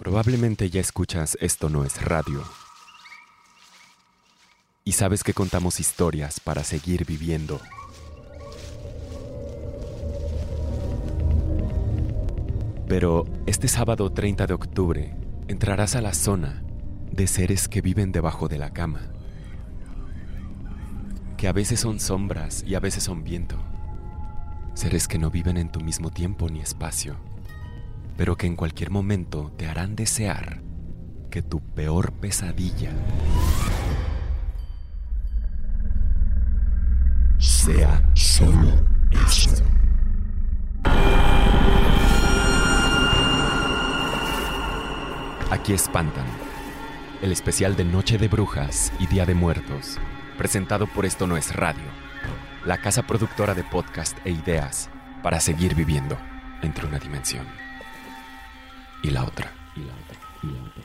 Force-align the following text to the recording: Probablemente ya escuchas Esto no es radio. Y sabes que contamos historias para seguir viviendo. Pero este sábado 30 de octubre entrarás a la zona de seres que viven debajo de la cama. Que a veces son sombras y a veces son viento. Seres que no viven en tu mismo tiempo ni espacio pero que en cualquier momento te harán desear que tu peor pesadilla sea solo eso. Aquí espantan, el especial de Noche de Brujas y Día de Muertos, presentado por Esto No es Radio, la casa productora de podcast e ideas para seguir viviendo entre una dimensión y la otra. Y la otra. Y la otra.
Probablemente 0.00 0.70
ya 0.70 0.80
escuchas 0.80 1.36
Esto 1.42 1.68
no 1.68 1.84
es 1.84 2.02
radio. 2.02 2.42
Y 4.82 4.92
sabes 4.92 5.22
que 5.22 5.34
contamos 5.34 5.78
historias 5.78 6.40
para 6.40 6.64
seguir 6.64 7.04
viviendo. 7.04 7.60
Pero 12.88 13.26
este 13.44 13.68
sábado 13.68 14.10
30 14.10 14.46
de 14.46 14.54
octubre 14.54 15.16
entrarás 15.48 15.94
a 15.96 16.00
la 16.00 16.14
zona 16.14 16.62
de 17.12 17.26
seres 17.26 17.68
que 17.68 17.82
viven 17.82 18.10
debajo 18.10 18.48
de 18.48 18.56
la 18.56 18.70
cama. 18.70 19.02
Que 21.36 21.46
a 21.46 21.52
veces 21.52 21.78
son 21.78 22.00
sombras 22.00 22.64
y 22.66 22.74
a 22.74 22.80
veces 22.80 23.04
son 23.04 23.22
viento. 23.22 23.58
Seres 24.72 25.06
que 25.06 25.18
no 25.18 25.30
viven 25.30 25.58
en 25.58 25.70
tu 25.70 25.82
mismo 25.82 26.08
tiempo 26.08 26.48
ni 26.48 26.60
espacio 26.60 27.18
pero 28.20 28.36
que 28.36 28.46
en 28.46 28.54
cualquier 28.54 28.90
momento 28.90 29.50
te 29.56 29.66
harán 29.66 29.96
desear 29.96 30.60
que 31.30 31.40
tu 31.40 31.58
peor 31.72 32.12
pesadilla 32.12 32.92
sea 37.38 38.06
solo 38.12 38.68
eso. 39.10 39.64
Aquí 45.50 45.72
espantan, 45.72 46.26
el 47.22 47.32
especial 47.32 47.74
de 47.74 47.84
Noche 47.84 48.18
de 48.18 48.28
Brujas 48.28 48.92
y 48.98 49.06
Día 49.06 49.24
de 49.24 49.34
Muertos, 49.34 49.96
presentado 50.36 50.86
por 50.88 51.06
Esto 51.06 51.26
No 51.26 51.38
es 51.38 51.56
Radio, 51.56 51.88
la 52.66 52.82
casa 52.82 53.02
productora 53.02 53.54
de 53.54 53.64
podcast 53.64 54.18
e 54.26 54.30
ideas 54.30 54.90
para 55.22 55.40
seguir 55.40 55.74
viviendo 55.74 56.18
entre 56.60 56.86
una 56.86 56.98
dimensión 56.98 57.46
y 59.02 59.10
la 59.10 59.24
otra. 59.24 59.52
Y 59.76 59.80
la 59.80 59.94
otra. 59.94 60.18
Y 60.42 60.46
la 60.46 60.62
otra. 60.62 60.84